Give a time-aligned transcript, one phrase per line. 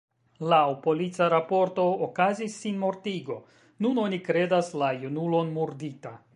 [0.51, 3.39] Laŭ polica raporto okazis sinmortigo:
[3.87, 6.19] nun oni kredas la junulon murdita.